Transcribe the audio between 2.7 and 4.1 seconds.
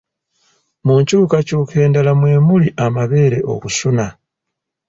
amabeere okusuna.